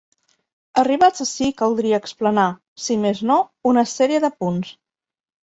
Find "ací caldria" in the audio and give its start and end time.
1.25-1.99